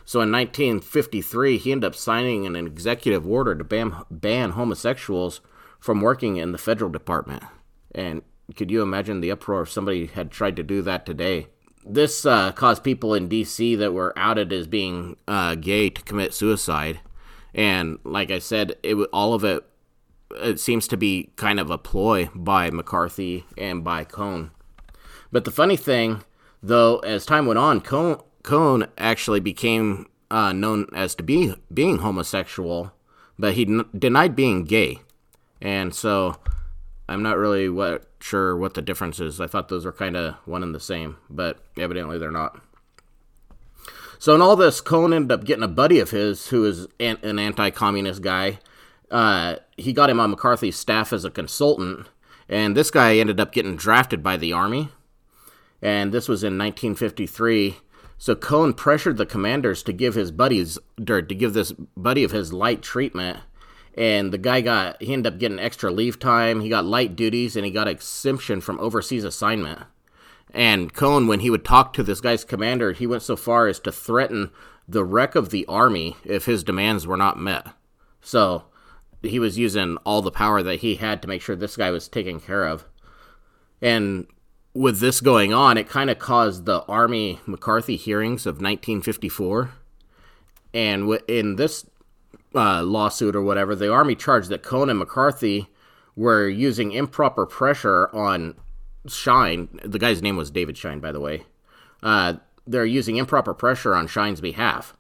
So 0.06 0.22
in 0.22 0.32
1953, 0.32 1.58
he 1.58 1.72
ended 1.72 1.88
up 1.88 1.96
signing 1.96 2.46
an 2.46 2.56
executive 2.56 3.28
order 3.28 3.56
to 3.56 3.64
ban, 3.64 3.94
ban 4.10 4.52
homosexuals 4.52 5.42
from 5.80 6.02
working 6.02 6.38
in 6.38 6.54
the 6.54 6.58
federal 6.58 6.90
department. 6.90 7.44
And 7.94 8.22
could 8.56 8.72
you 8.72 8.82
imagine 8.82 9.20
the 9.20 9.32
uproar 9.32 9.64
if 9.64 9.72
somebody 9.72 10.06
had 10.06 10.32
tried 10.32 10.56
to 10.56 10.64
do 10.64 10.82
that 10.84 11.06
today? 11.06 11.48
This 11.86 12.26
uh, 12.26 12.52
caused 12.54 12.84
people 12.84 13.14
in 13.14 13.28
D.C. 13.28 13.76
that 13.76 13.94
were 13.94 14.14
outed 14.18 14.54
as 14.54 14.68
being 14.68 15.18
uh, 15.28 15.56
gay 15.56 15.90
to 15.90 16.02
commit 16.04 16.34
suicide. 16.34 17.00
And 17.58 17.98
like 18.04 18.32
I 18.32 18.40
said, 18.40 18.76
it 18.84 18.96
all 19.12 19.34
of 19.34 19.44
it 19.44 19.66
it 20.32 20.60
seems 20.60 20.88
to 20.90 20.98
be 20.98 21.32
kind 21.36 21.60
of 21.60 21.72
a 21.72 21.78
ploy 21.78 22.30
by 22.36 22.70
McCarthy 22.70 23.46
and 23.58 23.84
by 23.84 24.04
Cohn. 24.04 24.52
But 25.32 25.46
the 25.46 25.52
funny 25.52 25.76
thing, 25.78 26.24
though, 26.62 27.00
as 27.00 27.26
time 27.26 27.46
went 27.46 27.60
on, 27.60 27.82
Cohn, 27.82 28.22
Cohn 28.44 28.88
actually 28.98 29.40
became 29.40 30.08
uh, 30.30 30.54
known 30.54 30.88
as 30.94 31.16
to 31.16 31.24
be 31.24 31.56
being 31.74 32.00
homosexual, 32.00 32.94
but 33.40 33.54
he 33.54 33.64
n- 33.66 33.86
denied 33.98 34.36
being 34.36 34.64
gay, 34.64 35.00
and 35.62 35.96
so 35.96 36.36
I'm 37.10 37.24
not 37.24 37.38
really 37.38 37.70
what, 37.70 38.10
sure 38.20 38.56
what 38.56 38.74
the 38.74 38.82
difference 38.82 39.20
is. 39.20 39.40
I 39.40 39.48
thought 39.48 39.70
those 39.70 39.86
were 39.86 39.94
kind 39.94 40.18
of 40.18 40.36
one 40.46 40.64
and 40.64 40.76
the 40.76 40.80
same, 40.80 41.18
but 41.30 41.60
evidently 41.78 42.18
they're 42.18 42.32
not. 42.32 42.62
So 44.20 44.34
in 44.36 44.42
all 44.42 44.56
this, 44.56 44.82
Cohn 44.82 45.14
ended 45.14 45.32
up 45.32 45.46
getting 45.46 45.64
a 45.64 45.68
buddy 45.68 46.00
of 46.00 46.12
his 46.12 46.48
who 46.48 46.66
is 46.66 46.88
an, 47.00 47.18
an 47.24 47.40
anti-communist 47.40 48.22
guy 48.22 48.60
uh, 49.10 49.56
he 49.78 49.94
got 49.94 50.10
him 50.10 50.20
on 50.20 50.32
McCarthy's 50.32 50.78
staff 50.78 51.14
as 51.14 51.24
a 51.24 51.32
consultant, 51.32 52.08
and 52.50 52.76
this 52.76 52.92
guy 52.92 53.18
ended 53.18 53.40
up 53.40 53.54
getting 53.54 53.76
drafted 53.76 54.22
by 54.22 54.38
the 54.38 54.54
Army. 54.54 54.90
And 55.82 56.12
this 56.12 56.28
was 56.28 56.44
in 56.44 56.58
1953. 56.58 57.78
So 58.18 58.36
Cohn 58.36 58.74
pressured 58.74 59.18
the 59.18 59.28
commanders 59.28 59.84
to 59.84 59.94
give 59.94 60.16
his 60.16 60.32
buddies, 60.32 60.80
to 61.06 61.22
give 61.22 61.54
this 61.54 61.72
buddy 61.96 62.24
of 62.24 62.32
his 62.32 62.52
light 62.52 62.82
treatment. 62.82 63.40
And 63.96 64.34
the 64.34 64.40
guy 64.40 64.62
got, 64.62 65.02
he 65.02 65.14
ended 65.14 65.34
up 65.34 65.40
getting 65.40 65.60
extra 65.60 65.92
leave 65.92 66.20
time. 66.20 66.62
He 66.62 66.70
got 66.70 66.86
light 66.86 67.16
duties, 67.16 67.56
and 67.56 67.66
he 67.66 67.72
got 67.72 67.88
exemption 67.88 68.60
from 68.62 68.80
overseas 68.80 69.24
assignment. 69.24 69.82
And 70.54 70.94
Cohn, 70.94 71.28
when 71.28 71.42
he 71.42 71.50
would 71.50 71.66
talk 71.66 71.94
to 71.94 72.04
this 72.04 72.22
guy's 72.22 72.44
commander, 72.44 72.94
he 72.94 73.08
went 73.08 73.24
so 73.24 73.36
far 73.36 73.68
as 73.68 73.80
to 73.82 73.92
threaten 73.92 74.52
the 74.88 75.04
wreck 75.04 75.36
of 75.36 75.50
the 75.50 75.66
army 75.66 76.16
if 76.24 76.46
his 76.46 76.64
demands 76.64 77.06
were 77.06 77.18
not 77.18 77.38
met. 77.38 77.68
So 78.22 78.64
he 79.22 79.40
was 79.40 79.58
using 79.58 79.98
all 80.06 80.22
the 80.22 80.32
power 80.32 80.64
that 80.64 80.80
he 80.80 80.96
had 80.96 81.22
to 81.22 81.28
make 81.28 81.42
sure 81.42 81.56
this 81.56 81.76
guy 81.76 81.92
was 81.92 82.08
taken 82.08 82.40
care 82.40 82.64
of. 82.64 82.86
And 83.82 84.28
with 84.74 85.00
this 85.00 85.22
going 85.22 85.54
on, 85.54 85.78
it 85.78 85.90
kind 85.90 86.10
of 86.10 86.20
caused 86.20 86.66
the 86.66 86.84
Army 86.84 87.40
McCarthy 87.46 87.96
hearings 87.96 88.46
of 88.46 88.56
1954. 88.56 89.72
And 90.74 91.20
in 91.28 91.56
this 91.56 91.86
uh, 92.54 92.84
lawsuit 92.84 93.36
or 93.36 93.42
whatever, 93.42 93.76
the 93.76 93.92
Army 93.92 94.16
charged 94.16 94.50
that 94.50 94.64
Cohn 94.64 94.90
and 94.90 95.00
McCarthy 95.00 95.68
were 96.16 96.48
using 96.48 96.92
improper 96.92 97.46
pressure 97.46 98.14
on 98.16 98.56
Schine. 99.12 99.80
The 99.84 100.00
guy's 100.00 100.22
name 100.22 100.38
was 100.38 100.52
David 100.52 100.78
Schine, 100.78 101.00
by 101.00 101.12
the 101.12 101.20
way. 101.20 101.44
Uh, 102.04 102.36
they're 102.66 102.86
using 102.86 103.18
improper 103.18 103.54
pressure 103.54 103.96
on 103.96 104.08
Schine's 104.08 104.42
behalf. 104.42 104.96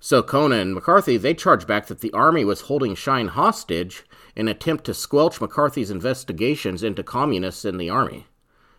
So 0.00 0.22
Conan 0.22 0.60
and 0.60 0.74
McCarthy, 0.74 1.16
they 1.16 1.32
charge 1.32 1.66
back 1.66 1.86
that 1.86 2.00
the 2.00 2.12
army 2.12 2.44
was 2.44 2.62
holding 2.62 2.94
Shine 2.94 3.28
hostage 3.28 4.04
in 4.36 4.48
an 4.48 4.54
attempt 4.54 4.84
to 4.84 4.94
squelch 4.94 5.40
McCarthy's 5.40 5.90
investigations 5.90 6.82
into 6.82 7.02
communists 7.02 7.64
in 7.64 7.78
the 7.78 7.88
army. 7.88 8.26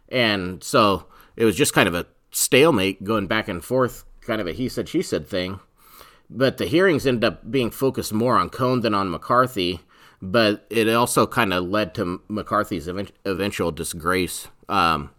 And 0.10 0.64
so 0.64 1.08
it 1.36 1.46
was 1.46 1.56
just 1.56 1.74
kind 1.74 1.88
of 1.88 1.96
a 1.96 2.06
stalemate 2.32 3.04
going 3.04 3.26
back 3.26 3.48
and 3.48 3.64
forth, 3.64 4.04
kind 4.22 4.40
of 4.40 4.46
a 4.46 4.52
he 4.52 4.70
said, 4.70 4.88
she 4.88 5.02
said 5.02 5.26
thing. 5.26 5.60
But 6.30 6.58
the 6.58 6.66
hearings 6.66 7.08
ended 7.08 7.24
up 7.24 7.50
being 7.50 7.72
focused 7.72 8.14
more 8.14 8.38
on 8.38 8.50
Cohn 8.50 8.82
than 8.82 8.94
on 8.94 9.10
McCarthy. 9.10 9.80
But 10.28 10.66
it 10.72 10.90
also 10.90 11.28
kind 11.28 11.54
of 11.54 11.66
led 11.66 11.94
to 11.96 12.22
McCarthy's 12.28 12.88
eventual 12.88 13.72
disgrace. 13.72 14.48
Um, 14.68 15.12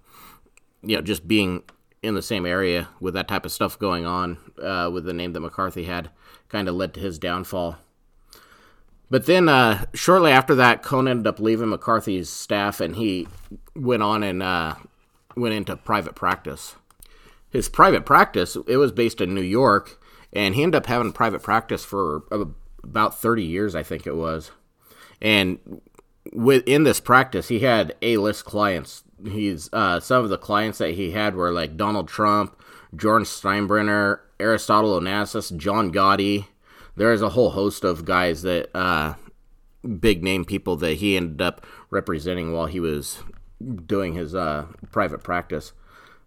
you 0.82 0.96
know, 0.96 1.02
just 1.02 1.28
being 1.28 1.62
in 2.02 2.14
the 2.14 2.22
same 2.22 2.44
area 2.44 2.88
with 2.98 3.14
that 3.14 3.28
type 3.28 3.44
of 3.44 3.52
stuff 3.52 3.78
going 3.78 4.04
on 4.04 4.38
uh, 4.60 4.90
with 4.92 5.04
the 5.04 5.12
name 5.12 5.32
that 5.32 5.40
McCarthy 5.40 5.84
had 5.84 6.10
kind 6.48 6.68
of 6.68 6.74
led 6.74 6.92
to 6.94 7.00
his 7.00 7.20
downfall. 7.20 7.78
But 9.08 9.26
then, 9.26 9.48
uh, 9.48 9.84
shortly 9.94 10.32
after 10.32 10.56
that, 10.56 10.82
Cohn 10.82 11.06
ended 11.06 11.28
up 11.28 11.38
leaving 11.38 11.68
McCarthy's 11.68 12.28
staff, 12.28 12.80
and 12.80 12.96
he 12.96 13.28
went 13.76 14.02
on 14.02 14.24
and 14.24 14.42
uh, 14.42 14.74
went 15.36 15.54
into 15.54 15.76
private 15.76 16.16
practice. 16.16 16.74
His 17.50 17.68
private 17.68 18.04
practice 18.04 18.56
it 18.66 18.76
was 18.76 18.90
based 18.90 19.20
in 19.20 19.34
New 19.34 19.40
York, 19.40 20.00
and 20.32 20.56
he 20.56 20.64
ended 20.64 20.78
up 20.78 20.86
having 20.86 21.12
private 21.12 21.42
practice 21.42 21.84
for 21.84 22.24
about 22.82 23.20
thirty 23.20 23.44
years, 23.44 23.76
I 23.76 23.84
think 23.84 24.06
it 24.06 24.16
was. 24.16 24.50
And 25.20 25.80
within 26.32 26.84
this 26.84 27.00
practice, 27.00 27.48
he 27.48 27.60
had 27.60 27.94
A-list 28.02 28.44
clients. 28.44 29.04
He's 29.24 29.70
uh, 29.72 30.00
some 30.00 30.24
of 30.24 30.30
the 30.30 30.38
clients 30.38 30.78
that 30.78 30.94
he 30.94 31.12
had 31.12 31.34
were 31.34 31.52
like 31.52 31.76
Donald 31.76 32.08
Trump, 32.08 32.60
Jordan 32.94 33.24
Steinbrenner, 33.24 34.20
Aristotle 34.38 35.00
Onassis, 35.00 35.56
John 35.56 35.92
Gotti, 35.92 36.46
there's 36.96 37.22
a 37.22 37.30
whole 37.30 37.50
host 37.50 37.84
of 37.84 38.04
guys 38.04 38.42
that 38.42 38.74
uh, 38.74 39.14
big 40.00 40.24
name 40.24 40.44
people 40.44 40.76
that 40.76 40.94
he 40.94 41.16
ended 41.16 41.42
up 41.42 41.64
representing 41.90 42.52
while 42.52 42.66
he 42.66 42.80
was 42.80 43.18
doing 43.86 44.14
his 44.14 44.34
uh, 44.34 44.66
private 44.90 45.22
practice. 45.22 45.72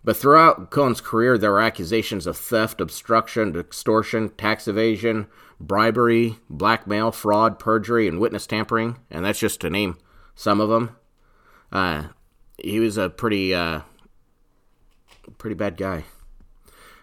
But 0.03 0.15
throughout 0.15 0.71
Cohn's 0.71 1.01
career, 1.01 1.37
there 1.37 1.51
were 1.51 1.59
accusations 1.59 2.25
of 2.25 2.37
theft, 2.37 2.79
obstruction, 2.79 3.55
extortion, 3.57 4.29
tax 4.29 4.67
evasion, 4.67 5.27
bribery, 5.59 6.37
blackmail, 6.49 7.11
fraud, 7.11 7.59
perjury, 7.59 8.07
and 8.07 8.19
witness 8.19 8.47
tampering, 8.47 8.97
and 9.09 9.25
that's 9.25 9.39
just 9.39 9.61
to 9.61 9.69
name 9.69 9.97
some 10.35 10.61
of 10.61 10.69
them. 10.69 10.95
Uh, 11.71 12.03
he 12.57 12.79
was 12.79 12.97
a 12.97 13.09
pretty, 13.09 13.53
uh, 13.53 13.81
pretty 15.37 15.55
bad 15.55 15.77
guy. 15.77 16.05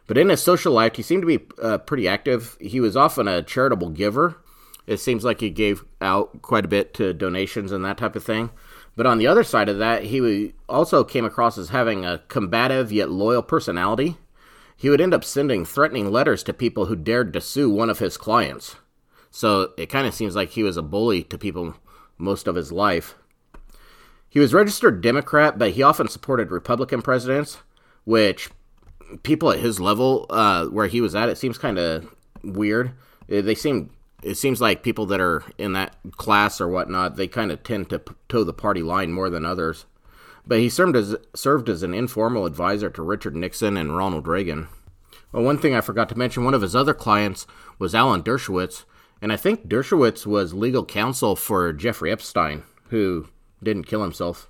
But 0.06 0.18
in 0.18 0.28
his 0.28 0.42
social 0.42 0.72
life, 0.72 0.96
he 0.96 1.02
seemed 1.02 1.22
to 1.22 1.26
be 1.26 1.44
uh, 1.60 1.78
pretty 1.78 2.06
active. 2.06 2.56
He 2.60 2.80
was 2.80 2.96
often 2.96 3.26
a 3.26 3.42
charitable 3.42 3.90
giver. 3.90 4.36
It 4.86 4.98
seems 4.98 5.24
like 5.24 5.40
he 5.40 5.50
gave 5.50 5.84
out 6.00 6.42
quite 6.42 6.64
a 6.64 6.68
bit 6.68 6.94
to 6.94 7.12
donations 7.12 7.72
and 7.72 7.84
that 7.84 7.98
type 7.98 8.14
of 8.14 8.24
thing. 8.24 8.50
But 8.94 9.06
on 9.06 9.18
the 9.18 9.26
other 9.26 9.42
side 9.42 9.68
of 9.68 9.78
that, 9.78 10.04
he 10.04 10.54
also 10.68 11.02
came 11.04 11.24
across 11.24 11.58
as 11.58 11.70
having 11.70 12.06
a 12.06 12.22
combative 12.28 12.92
yet 12.92 13.10
loyal 13.10 13.42
personality. 13.42 14.16
He 14.76 14.90
would 14.90 15.00
end 15.00 15.14
up 15.14 15.24
sending 15.24 15.64
threatening 15.64 16.10
letters 16.10 16.42
to 16.44 16.52
people 16.52 16.86
who 16.86 16.96
dared 16.96 17.32
to 17.32 17.40
sue 17.40 17.70
one 17.70 17.88
of 17.88 17.98
his 17.98 18.16
clients. 18.16 18.76
So 19.30 19.72
it 19.76 19.86
kind 19.86 20.06
of 20.06 20.14
seems 20.14 20.36
like 20.36 20.50
he 20.50 20.62
was 20.62 20.76
a 20.76 20.82
bully 20.82 21.22
to 21.24 21.38
people 21.38 21.74
most 22.18 22.46
of 22.46 22.54
his 22.54 22.72
life. 22.72 23.14
He 24.28 24.40
was 24.40 24.52
registered 24.52 25.00
Democrat, 25.00 25.58
but 25.58 25.72
he 25.72 25.82
often 25.82 26.08
supported 26.08 26.50
Republican 26.50 27.00
presidents, 27.00 27.58
which 28.04 28.50
people 29.22 29.50
at 29.50 29.60
his 29.60 29.80
level, 29.80 30.26
uh, 30.30 30.66
where 30.66 30.88
he 30.88 31.00
was 31.00 31.14
at, 31.14 31.28
it 31.28 31.38
seems 31.38 31.58
kind 31.58 31.78
of 31.78 32.14
weird. 32.42 32.92
They 33.28 33.54
seem 33.54 33.90
it 34.22 34.36
seems 34.36 34.60
like 34.60 34.82
people 34.82 35.06
that 35.06 35.20
are 35.20 35.44
in 35.58 35.72
that 35.74 35.96
class 36.12 36.60
or 36.60 36.68
whatnot, 36.68 37.16
they 37.16 37.28
kind 37.28 37.52
of 37.52 37.62
tend 37.62 37.90
to 37.90 38.02
toe 38.28 38.44
the 38.44 38.52
party 38.52 38.82
line 38.82 39.12
more 39.12 39.30
than 39.30 39.44
others. 39.44 39.84
But 40.46 40.58
he 40.58 40.68
served 40.68 40.96
as 40.96 41.16
served 41.34 41.68
as 41.68 41.82
an 41.82 41.94
informal 41.94 42.46
advisor 42.46 42.90
to 42.90 43.02
Richard 43.02 43.34
Nixon 43.34 43.76
and 43.76 43.96
Ronald 43.96 44.28
Reagan. 44.28 44.68
Well, 45.32 45.42
one 45.42 45.58
thing 45.58 45.74
I 45.74 45.80
forgot 45.80 46.08
to 46.10 46.18
mention, 46.18 46.44
one 46.44 46.54
of 46.54 46.62
his 46.62 46.76
other 46.76 46.94
clients 46.94 47.46
was 47.78 47.94
Alan 47.94 48.22
Dershowitz, 48.22 48.84
and 49.20 49.32
I 49.32 49.36
think 49.36 49.68
Dershowitz 49.68 50.24
was 50.24 50.54
legal 50.54 50.84
counsel 50.84 51.34
for 51.34 51.72
Jeffrey 51.72 52.12
Epstein, 52.12 52.62
who 52.90 53.28
didn't 53.62 53.86
kill 53.86 54.02
himself. 54.02 54.48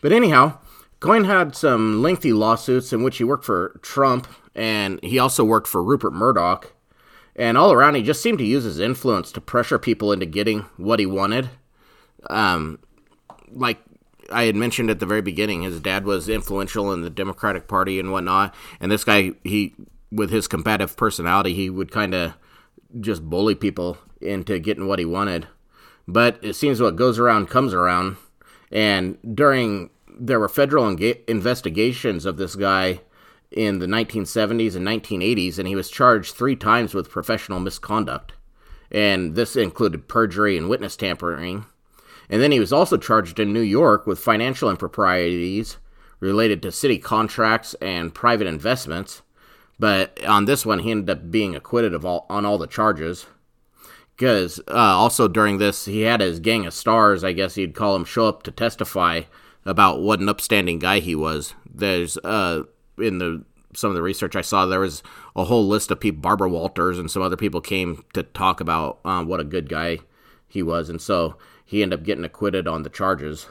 But 0.00 0.12
anyhow, 0.12 0.58
Cohn 1.00 1.24
had 1.24 1.54
some 1.54 2.02
lengthy 2.02 2.32
lawsuits 2.32 2.92
in 2.92 3.02
which 3.02 3.18
he 3.18 3.24
worked 3.24 3.44
for 3.44 3.78
Trump 3.82 4.26
and 4.54 5.02
he 5.02 5.18
also 5.18 5.44
worked 5.44 5.66
for 5.66 5.82
Rupert 5.82 6.12
Murdoch. 6.12 6.72
And 7.36 7.56
all 7.56 7.72
around, 7.72 7.94
he 7.94 8.02
just 8.02 8.20
seemed 8.20 8.38
to 8.38 8.44
use 8.44 8.64
his 8.64 8.78
influence 8.78 9.32
to 9.32 9.40
pressure 9.40 9.78
people 9.78 10.12
into 10.12 10.26
getting 10.26 10.60
what 10.76 10.98
he 10.98 11.06
wanted. 11.06 11.48
Um, 12.28 12.78
like 13.52 13.78
I 14.30 14.44
had 14.44 14.56
mentioned 14.56 14.90
at 14.90 15.00
the 15.00 15.06
very 15.06 15.22
beginning, 15.22 15.62
his 15.62 15.80
dad 15.80 16.04
was 16.04 16.28
influential 16.28 16.92
in 16.92 17.02
the 17.02 17.10
Democratic 17.10 17.68
Party 17.68 17.98
and 17.98 18.12
whatnot. 18.12 18.54
And 18.80 18.90
this 18.90 19.04
guy, 19.04 19.32
he, 19.44 19.74
with 20.10 20.30
his 20.30 20.48
combative 20.48 20.96
personality, 20.96 21.54
he 21.54 21.70
would 21.70 21.90
kind 21.90 22.14
of 22.14 22.34
just 23.00 23.28
bully 23.28 23.54
people 23.54 23.98
into 24.20 24.58
getting 24.58 24.86
what 24.86 24.98
he 24.98 25.04
wanted. 25.04 25.46
But 26.06 26.38
it 26.42 26.54
seems 26.54 26.80
what 26.80 26.96
goes 26.96 27.18
around 27.18 27.48
comes 27.48 27.72
around. 27.72 28.16
And 28.72 29.18
during 29.34 29.90
there 30.20 30.38
were 30.40 30.48
federal 30.48 30.88
investigations 30.88 32.26
of 32.26 32.36
this 32.36 32.54
guy 32.54 33.00
in 33.50 33.78
the 33.78 33.86
1970s 33.86 34.76
and 34.76 34.86
1980s, 34.86 35.58
and 35.58 35.66
he 35.66 35.74
was 35.74 35.90
charged 35.90 36.34
three 36.34 36.54
times 36.54 36.94
with 36.94 37.10
professional 37.10 37.58
misconduct. 37.58 38.32
And 38.92 39.34
this 39.34 39.56
included 39.56 40.08
perjury 40.08 40.56
and 40.58 40.68
witness 40.68 40.96
tampering. 40.96 41.64
And 42.30 42.40
then 42.40 42.52
he 42.52 42.60
was 42.60 42.72
also 42.72 42.96
charged 42.96 43.40
in 43.40 43.52
New 43.52 43.60
York 43.60 44.06
with 44.06 44.20
financial 44.20 44.70
improprieties 44.70 45.78
related 46.20 46.62
to 46.62 46.70
city 46.70 46.98
contracts 46.98 47.74
and 47.82 48.14
private 48.14 48.46
investments. 48.46 49.22
But 49.80 50.24
on 50.24 50.44
this 50.44 50.64
one, 50.64 50.78
he 50.78 50.92
ended 50.92 51.10
up 51.10 51.30
being 51.30 51.56
acquitted 51.56 51.92
of 51.92 52.06
all 52.06 52.26
on 52.30 52.46
all 52.46 52.56
the 52.56 52.68
charges. 52.68 53.26
Because 54.16 54.60
uh, 54.68 54.74
also 54.74 55.26
during 55.26 55.58
this, 55.58 55.86
he 55.86 56.02
had 56.02 56.20
his 56.20 56.40
gang 56.40 56.66
of 56.66 56.74
stars, 56.74 57.24
I 57.24 57.32
guess 57.32 57.56
you'd 57.56 57.74
call 57.74 57.94
them, 57.94 58.04
show 58.04 58.28
up 58.28 58.42
to 58.44 58.50
testify 58.50 59.22
about 59.64 60.00
what 60.00 60.20
an 60.20 60.28
upstanding 60.28 60.78
guy 60.78 61.00
he 61.00 61.14
was. 61.14 61.54
There's 61.68 62.16
uh 62.18 62.62
in 62.98 63.18
the 63.18 63.44
some 63.72 63.90
of 63.90 63.94
the 63.94 64.02
research 64.02 64.36
I 64.36 64.40
saw, 64.40 64.66
there 64.66 64.80
was 64.80 65.02
a 65.36 65.44
whole 65.44 65.66
list 65.66 65.90
of 65.90 66.00
people. 66.00 66.20
Barbara 66.20 66.48
Walters 66.48 66.98
and 66.98 67.10
some 67.10 67.22
other 67.22 67.36
people 67.36 67.60
came 67.60 68.04
to 68.14 68.22
talk 68.22 68.60
about 68.60 68.98
um, 69.04 69.26
what 69.26 69.40
a 69.40 69.44
good 69.44 69.68
guy 69.68 69.98
he 70.48 70.62
was, 70.62 70.90
and 70.90 71.00
so 71.00 71.36
he 71.70 71.84
ended 71.84 72.00
up 72.00 72.04
getting 72.04 72.24
acquitted 72.24 72.66
on 72.66 72.82
the 72.82 72.90
charges. 72.90 73.46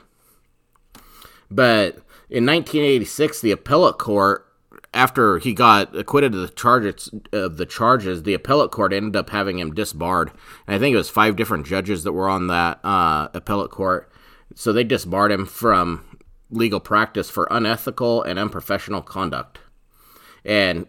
But 1.49 1.95
in 2.29 2.45
1986, 2.45 3.39
the 3.39 3.51
appellate 3.51 3.97
court, 3.97 4.45
after 4.93 5.39
he 5.39 5.53
got 5.53 5.95
acquitted 5.95 6.35
of 6.35 6.41
the 6.41 6.49
charges, 6.49 7.09
of 7.31 7.55
the 7.55 7.65
charges, 7.65 8.23
the 8.23 8.33
appellate 8.33 8.71
court 8.71 8.91
ended 8.91 9.15
up 9.15 9.29
having 9.29 9.57
him 9.57 9.73
disbarred. 9.73 10.31
And 10.67 10.75
I 10.75 10.79
think 10.79 10.93
it 10.93 10.97
was 10.97 11.09
five 11.09 11.37
different 11.37 11.65
judges 11.65 12.03
that 12.03 12.11
were 12.11 12.27
on 12.27 12.47
that 12.47 12.83
uh, 12.83 13.29
appellate 13.33 13.71
court, 13.71 14.11
so 14.53 14.73
they 14.73 14.83
disbarred 14.83 15.31
him 15.31 15.45
from 15.45 16.19
legal 16.51 16.81
practice 16.81 17.29
for 17.29 17.47
unethical 17.49 18.21
and 18.23 18.37
unprofessional 18.37 19.01
conduct. 19.01 19.59
And 20.43 20.87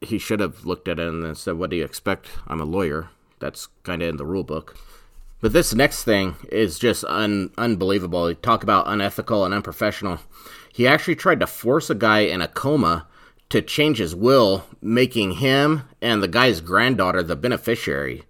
he 0.00 0.18
should 0.18 0.38
have 0.38 0.64
looked 0.64 0.86
at 0.86 1.00
it 1.00 1.08
and 1.08 1.36
said, 1.36 1.54
What 1.54 1.70
do 1.70 1.76
you 1.76 1.84
expect? 1.84 2.28
I'm 2.46 2.60
a 2.60 2.64
lawyer. 2.64 3.10
That's 3.40 3.66
kind 3.82 4.02
of 4.02 4.08
in 4.08 4.18
the 4.18 4.26
rule 4.26 4.44
book. 4.44 4.76
But 5.40 5.52
this 5.52 5.74
next 5.74 6.04
thing 6.04 6.36
is 6.50 6.78
just 6.78 7.04
un- 7.04 7.50
unbelievable. 7.56 8.34
Talk 8.34 8.62
about 8.62 8.88
unethical 8.88 9.44
and 9.44 9.54
unprofessional. 9.54 10.18
He 10.72 10.86
actually 10.86 11.16
tried 11.16 11.40
to 11.40 11.46
force 11.46 11.90
a 11.90 11.94
guy 11.94 12.20
in 12.20 12.40
a 12.40 12.48
coma 12.48 13.06
to 13.48 13.62
change 13.62 13.98
his 13.98 14.14
will, 14.14 14.64
making 14.80 15.32
him 15.32 15.82
and 16.00 16.22
the 16.22 16.28
guy's 16.28 16.60
granddaughter 16.60 17.22
the 17.22 17.36
beneficiary 17.36 18.24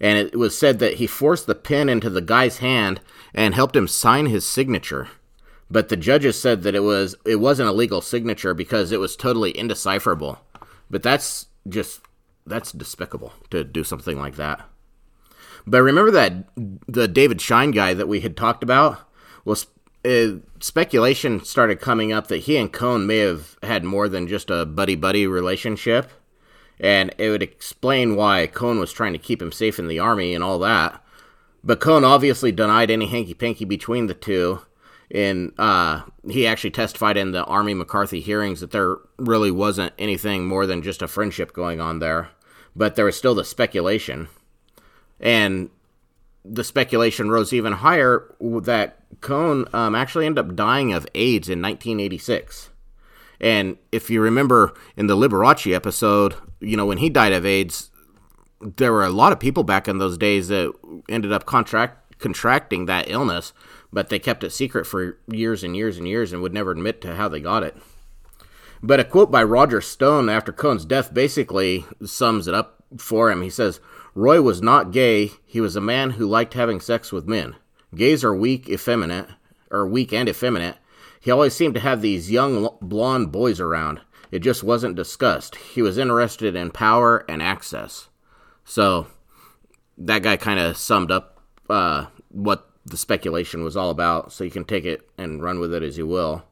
and 0.00 0.18
it 0.18 0.36
was 0.36 0.56
said 0.56 0.78
that 0.78 0.94
he 0.94 1.06
forced 1.06 1.46
the 1.46 1.54
pen 1.54 1.88
into 1.88 2.10
the 2.10 2.20
guy's 2.20 2.58
hand 2.58 3.00
and 3.34 3.54
helped 3.54 3.76
him 3.76 3.88
sign 3.88 4.26
his 4.26 4.46
signature. 4.46 5.08
But 5.70 5.88
the 5.88 5.96
judges 5.96 6.40
said 6.40 6.62
that 6.62 6.74
it 6.74 6.82
was 6.82 7.16
it 7.24 7.36
wasn't 7.36 7.68
a 7.68 7.72
legal 7.72 8.00
signature 8.00 8.54
because 8.54 8.92
it 8.92 9.00
was 9.00 9.16
totally 9.16 9.56
indecipherable. 9.56 10.38
But 10.90 11.02
that's 11.02 11.46
just 11.68 12.00
that's 12.46 12.72
despicable 12.72 13.32
to 13.50 13.64
do 13.64 13.82
something 13.82 14.18
like 14.18 14.36
that. 14.36 14.68
But 15.66 15.82
remember 15.82 16.10
that 16.12 16.48
the 16.86 17.08
David 17.08 17.40
Schine 17.40 17.72
guy 17.72 17.94
that 17.94 18.08
we 18.08 18.20
had 18.20 18.36
talked 18.36 18.62
about? 18.62 19.00
Well, 19.44 19.56
uh, 20.04 20.38
speculation 20.60 21.44
started 21.44 21.80
coming 21.80 22.12
up 22.12 22.28
that 22.28 22.38
he 22.38 22.56
and 22.56 22.72
Cohn 22.72 23.06
may 23.06 23.18
have 23.18 23.56
had 23.62 23.82
more 23.84 24.08
than 24.08 24.28
just 24.28 24.50
a 24.50 24.64
buddy 24.64 24.94
buddy 24.94 25.26
relationship 25.26 26.10
and 26.78 27.14
it 27.18 27.30
would 27.30 27.42
explain 27.42 28.16
why 28.16 28.46
Cohn 28.46 28.78
was 28.78 28.92
trying 28.92 29.12
to 29.12 29.18
keep 29.18 29.40
him 29.40 29.52
safe 29.52 29.78
in 29.78 29.88
the 29.88 29.98
army 29.98 30.34
and 30.34 30.44
all 30.44 30.58
that. 30.60 31.02
But 31.64 31.80
Cohn 31.80 32.04
obviously 32.04 32.52
denied 32.52 32.90
any 32.90 33.06
hanky 33.06 33.34
panky 33.34 33.64
between 33.64 34.06
the 34.06 34.14
two. 34.14 34.60
And 35.10 35.52
uh, 35.56 36.02
he 36.28 36.46
actually 36.46 36.72
testified 36.72 37.16
in 37.16 37.30
the 37.30 37.44
Army 37.44 37.74
McCarthy 37.74 38.20
hearings 38.20 38.60
that 38.60 38.72
there 38.72 38.96
really 39.18 39.52
wasn't 39.52 39.94
anything 39.98 40.46
more 40.46 40.66
than 40.66 40.82
just 40.82 41.00
a 41.00 41.08
friendship 41.08 41.52
going 41.52 41.80
on 41.80 42.00
there. 42.00 42.30
But 42.74 42.96
there 42.96 43.04
was 43.04 43.16
still 43.16 43.34
the 43.34 43.44
speculation. 43.44 44.28
And 45.20 45.70
the 46.44 46.64
speculation 46.64 47.30
rose 47.30 47.52
even 47.52 47.74
higher 47.74 48.34
that 48.40 48.98
Cohn 49.20 49.66
um, 49.72 49.94
actually 49.94 50.26
ended 50.26 50.44
up 50.44 50.56
dying 50.56 50.92
of 50.92 51.06
AIDS 51.14 51.48
in 51.48 51.60
1986. 51.60 52.70
And 53.40 53.76
if 53.92 54.08
you 54.10 54.20
remember 54.20 54.74
in 54.96 55.06
the 55.06 55.16
Liberace 55.16 55.74
episode, 55.74 56.34
you 56.60 56.76
know, 56.76 56.86
when 56.86 56.98
he 56.98 57.10
died 57.10 57.32
of 57.32 57.44
AIDS, 57.44 57.90
there 58.60 58.92
were 58.92 59.04
a 59.04 59.10
lot 59.10 59.32
of 59.32 59.40
people 59.40 59.62
back 59.62 59.88
in 59.88 59.98
those 59.98 60.16
days 60.16 60.48
that 60.48 60.72
ended 61.08 61.32
up 61.32 61.44
contract 61.44 62.18
contracting 62.18 62.86
that 62.86 63.10
illness, 63.10 63.52
but 63.92 64.08
they 64.08 64.18
kept 64.18 64.42
it 64.42 64.50
secret 64.50 64.86
for 64.86 65.18
years 65.28 65.62
and 65.62 65.76
years 65.76 65.98
and 65.98 66.08
years 66.08 66.32
and 66.32 66.40
would 66.40 66.54
never 66.54 66.70
admit 66.70 67.02
to 67.02 67.14
how 67.14 67.28
they 67.28 67.40
got 67.40 67.62
it. 67.62 67.76
But 68.82 69.00
a 69.00 69.04
quote 69.04 69.30
by 69.30 69.42
Roger 69.42 69.82
Stone 69.82 70.28
after 70.30 70.52
Cohn's 70.52 70.86
death 70.86 71.12
basically 71.12 71.84
sums 72.04 72.48
it 72.48 72.54
up 72.54 72.82
for 72.96 73.30
him. 73.30 73.42
He 73.42 73.50
says, 73.50 73.80
Roy 74.16 74.40
was 74.40 74.62
not 74.62 74.92
gay, 74.92 75.32
he 75.44 75.60
was 75.60 75.76
a 75.76 75.80
man 75.80 76.12
who 76.12 76.26
liked 76.26 76.54
having 76.54 76.80
sex 76.80 77.12
with 77.12 77.28
men. 77.28 77.54
Gays 77.94 78.24
are 78.24 78.34
weak, 78.34 78.66
effeminate, 78.66 79.28
or 79.70 79.86
weak 79.86 80.10
and 80.10 80.26
effeminate. 80.26 80.78
He 81.20 81.30
always 81.30 81.54
seemed 81.54 81.74
to 81.74 81.80
have 81.80 82.00
these 82.00 82.30
young 82.30 82.66
blonde 82.80 83.30
boys 83.30 83.60
around. 83.60 84.00
It 84.30 84.38
just 84.38 84.64
wasn't 84.64 84.96
discussed. 84.96 85.56
He 85.56 85.82
was 85.82 85.98
interested 85.98 86.56
in 86.56 86.70
power 86.70 87.26
and 87.28 87.42
access. 87.42 88.08
So 88.64 89.06
that 89.98 90.22
guy 90.22 90.38
kind 90.38 90.60
of 90.60 90.78
summed 90.78 91.10
up 91.10 91.38
uh, 91.68 92.06
what 92.30 92.70
the 92.86 92.96
speculation 92.96 93.64
was 93.64 93.76
all 93.76 93.90
about. 93.90 94.32
So 94.32 94.44
you 94.44 94.50
can 94.50 94.64
take 94.64 94.86
it 94.86 95.06
and 95.18 95.42
run 95.42 95.60
with 95.60 95.74
it 95.74 95.82
as 95.82 95.98
you 95.98 96.06
will. 96.06 96.42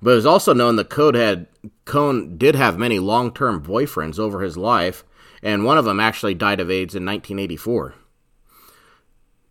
But 0.00 0.12
it 0.12 0.14
was 0.14 0.26
also 0.26 0.54
known 0.54 0.76
that 0.76 0.88
Code 0.88 1.16
had 1.16 1.48
Cohn 1.84 2.38
did 2.38 2.54
have 2.54 2.78
many 2.78 3.00
long-term 3.00 3.64
boyfriends 3.64 4.20
over 4.20 4.40
his 4.40 4.56
life, 4.56 5.04
and 5.42 5.64
one 5.64 5.78
of 5.78 5.84
them 5.84 6.00
actually 6.00 6.34
died 6.34 6.60
of 6.60 6.70
AIDS 6.70 6.94
in 6.94 7.04
1984. 7.04 7.94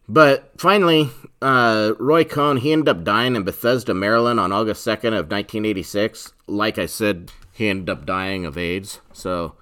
But 0.07 0.51
finally, 0.57 1.09
uh, 1.41 1.93
Roy 1.97 2.23
Cohn 2.23 2.57
he 2.57 2.71
ended 2.71 2.89
up 2.89 3.03
dying 3.03 3.35
in 3.35 3.43
Bethesda, 3.43 3.93
Maryland, 3.93 4.39
on 4.39 4.51
August 4.51 4.85
2nd 4.85 5.17
of 5.17 5.31
1986. 5.31 6.33
Like 6.47 6.77
I 6.77 6.85
said, 6.85 7.31
he 7.53 7.69
ended 7.69 7.89
up 7.89 8.05
dying 8.05 8.45
of 8.45 8.57
AIDS, 8.57 8.99
so 9.13 9.55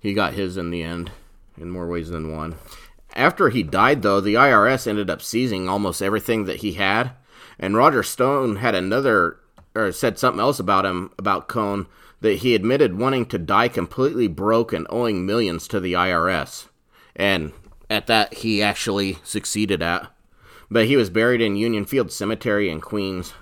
he 0.00 0.14
got 0.14 0.34
his 0.34 0.56
in 0.56 0.70
the 0.70 0.82
end 0.82 1.12
in 1.56 1.70
more 1.70 1.86
ways 1.86 2.08
than 2.08 2.32
one. 2.32 2.56
After 3.14 3.50
he 3.50 3.62
died, 3.62 4.02
though, 4.02 4.20
the 4.20 4.34
IRS 4.34 4.86
ended 4.86 5.10
up 5.10 5.22
seizing 5.22 5.68
almost 5.68 6.02
everything 6.02 6.46
that 6.46 6.56
he 6.56 6.72
had, 6.72 7.12
and 7.58 7.76
Roger 7.76 8.02
Stone 8.02 8.56
had 8.56 8.74
another 8.74 9.38
or 9.74 9.92
said 9.92 10.18
something 10.18 10.40
else 10.40 10.58
about 10.58 10.84
him 10.84 11.10
about 11.18 11.48
Cohn 11.48 11.86
that 12.22 12.38
he 12.38 12.54
admitted 12.54 12.98
wanting 12.98 13.26
to 13.26 13.38
die 13.38 13.68
completely 13.68 14.28
broke 14.28 14.72
and 14.72 14.86
owing 14.88 15.26
millions 15.26 15.66
to 15.68 15.80
the 15.80 15.92
IRS. 15.92 16.68
And 17.16 17.52
at 17.90 18.06
that, 18.06 18.32
he 18.34 18.62
actually 18.62 19.18
succeeded 19.24 19.82
at. 19.82 20.08
But 20.70 20.86
he 20.86 20.96
was 20.96 21.10
buried 21.10 21.42
in 21.42 21.56
Union 21.56 21.84
Field 21.84 22.12
Cemetery 22.12 22.70
in 22.70 22.80
Queens. 22.80 23.34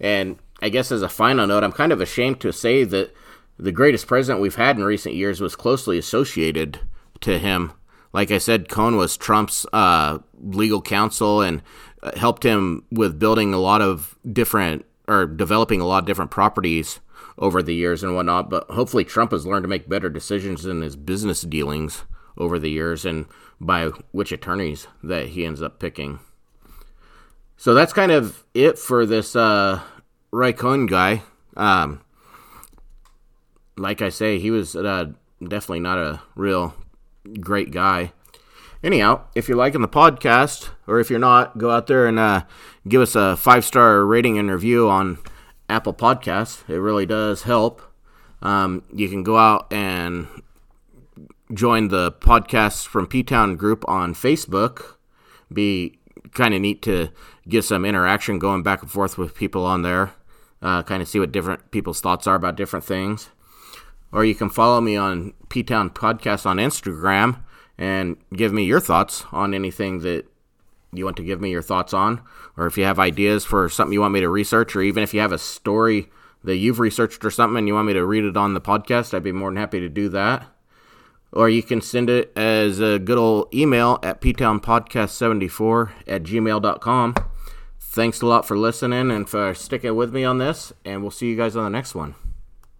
And 0.00 0.38
I 0.62 0.68
guess 0.68 0.92
as 0.92 1.02
a 1.02 1.08
final 1.08 1.48
note, 1.48 1.64
I'm 1.64 1.72
kind 1.72 1.92
of 1.92 2.00
ashamed 2.00 2.40
to 2.40 2.52
say 2.52 2.84
that 2.84 3.12
the 3.58 3.72
greatest 3.72 4.06
president 4.06 4.40
we've 4.40 4.54
had 4.54 4.76
in 4.76 4.84
recent 4.84 5.16
years 5.16 5.40
was 5.40 5.56
closely 5.56 5.98
associated 5.98 6.78
to 7.22 7.40
him. 7.40 7.72
Like 8.12 8.30
I 8.30 8.38
said, 8.38 8.68
Cohn 8.68 8.96
was 8.96 9.16
Trump's 9.16 9.66
uh, 9.72 10.18
legal 10.40 10.80
counsel 10.80 11.40
and 11.40 11.60
uh, 12.04 12.16
helped 12.16 12.44
him 12.44 12.84
with 12.92 13.18
building 13.18 13.52
a 13.52 13.58
lot 13.58 13.82
of 13.82 14.16
different 14.32 14.84
or 15.08 15.26
developing 15.26 15.80
a 15.80 15.86
lot 15.86 15.98
of 15.98 16.06
different 16.06 16.30
properties 16.30 17.00
over 17.38 17.62
the 17.62 17.74
years 17.74 18.02
and 18.02 18.14
whatnot. 18.14 18.50
But 18.50 18.70
hopefully, 18.70 19.04
Trump 19.04 19.32
has 19.32 19.46
learned 19.46 19.64
to 19.64 19.68
make 19.68 19.88
better 19.88 20.08
decisions 20.08 20.64
in 20.64 20.82
his 20.82 20.96
business 20.96 21.42
dealings 21.42 22.04
over 22.36 22.58
the 22.58 22.70
years 22.70 23.04
and 23.04 23.26
by 23.60 23.86
which 24.12 24.32
attorneys 24.32 24.86
that 25.02 25.28
he 25.28 25.44
ends 25.44 25.62
up 25.62 25.78
picking. 25.78 26.18
So 27.56 27.74
that's 27.74 27.92
kind 27.92 28.12
of 28.12 28.44
it 28.52 28.78
for 28.78 29.06
this 29.06 29.36
uh, 29.36 29.80
Cohn 30.32 30.86
guy. 30.86 31.22
Um, 31.56 32.00
like 33.76 34.02
I 34.02 34.08
say, 34.08 34.38
he 34.38 34.50
was 34.50 34.74
uh, 34.76 35.12
definitely 35.40 35.80
not 35.80 35.98
a 35.98 36.22
real 36.34 36.74
great 37.40 37.70
guy. 37.70 38.12
Anyhow, 38.82 39.22
if 39.34 39.48
you're 39.48 39.56
liking 39.56 39.80
the 39.80 39.88
podcast, 39.88 40.68
or 40.86 41.00
if 41.00 41.08
you're 41.08 41.18
not, 41.18 41.56
go 41.56 41.70
out 41.70 41.86
there 41.86 42.06
and 42.06 42.18
uh, 42.18 42.42
give 42.86 43.00
us 43.00 43.14
a 43.14 43.36
five 43.36 43.64
star 43.64 44.04
rating 44.04 44.38
and 44.38 44.50
review 44.50 44.90
on 44.90 45.18
Apple 45.68 45.94
Podcasts. 45.94 46.68
It 46.68 46.78
really 46.78 47.06
does 47.06 47.42
help. 47.42 47.82
Um, 48.42 48.82
you 48.92 49.08
can 49.08 49.22
go 49.22 49.38
out 49.38 49.72
and 49.72 50.28
join 51.52 51.88
the 51.88 52.12
podcasts 52.12 52.86
from 52.86 53.06
P 53.06 53.22
Town 53.22 53.56
group 53.56 53.84
on 53.88 54.14
Facebook. 54.14 54.96
Be 55.52 55.98
kind 56.32 56.54
of 56.54 56.60
neat 56.60 56.82
to 56.82 57.10
get 57.48 57.64
some 57.64 57.84
interaction 57.84 58.38
going 58.38 58.62
back 58.62 58.82
and 58.82 58.90
forth 58.90 59.16
with 59.16 59.34
people 59.34 59.64
on 59.64 59.82
there. 59.82 60.12
Uh, 60.60 60.82
kind 60.82 61.02
of 61.02 61.08
see 61.08 61.20
what 61.20 61.32
different 61.32 61.70
people's 61.70 62.00
thoughts 62.00 62.26
are 62.26 62.34
about 62.36 62.56
different 62.56 62.84
things. 62.84 63.30
Or 64.12 64.24
you 64.24 64.34
can 64.34 64.48
follow 64.48 64.80
me 64.80 64.96
on 64.96 65.34
P 65.48 65.62
Town 65.62 65.90
Podcast 65.90 66.46
on 66.46 66.56
Instagram 66.56 67.42
and 67.76 68.16
give 68.34 68.52
me 68.52 68.64
your 68.64 68.80
thoughts 68.80 69.24
on 69.32 69.54
anything 69.54 70.00
that 70.00 70.26
you 70.98 71.04
want 71.04 71.16
to 71.16 71.24
give 71.24 71.40
me 71.40 71.50
your 71.50 71.62
thoughts 71.62 71.94
on, 71.94 72.20
or 72.56 72.66
if 72.66 72.76
you 72.76 72.84
have 72.84 72.98
ideas 72.98 73.44
for 73.44 73.68
something 73.68 73.92
you 73.92 74.00
want 74.00 74.14
me 74.14 74.20
to 74.20 74.28
research, 74.28 74.74
or 74.74 74.82
even 74.82 75.02
if 75.02 75.14
you 75.14 75.20
have 75.20 75.32
a 75.32 75.38
story 75.38 76.10
that 76.42 76.56
you've 76.56 76.78
researched 76.78 77.24
or 77.24 77.30
something 77.30 77.58
and 77.58 77.68
you 77.68 77.74
want 77.74 77.86
me 77.86 77.92
to 77.94 78.04
read 78.04 78.24
it 78.24 78.36
on 78.36 78.54
the 78.54 78.60
podcast, 78.60 79.14
I'd 79.14 79.22
be 79.22 79.32
more 79.32 79.50
than 79.50 79.56
happy 79.56 79.80
to 79.80 79.88
do 79.88 80.08
that. 80.10 80.46
Or 81.32 81.48
you 81.48 81.62
can 81.62 81.80
send 81.80 82.08
it 82.10 82.32
as 82.36 82.80
a 82.80 82.98
good 82.98 83.18
old 83.18 83.52
email 83.52 83.98
at 84.02 84.20
ptownpodcast74 84.20 85.90
at 86.06 86.22
gmail.com. 86.22 87.14
Thanks 87.80 88.22
a 88.22 88.26
lot 88.26 88.46
for 88.46 88.56
listening 88.56 89.10
and 89.10 89.28
for 89.28 89.54
sticking 89.54 89.96
with 89.96 90.12
me 90.12 90.24
on 90.24 90.38
this, 90.38 90.72
and 90.84 91.02
we'll 91.02 91.10
see 91.10 91.28
you 91.28 91.36
guys 91.36 91.56
on 91.56 91.64
the 91.64 91.70
next 91.70 91.94
one. 91.94 92.14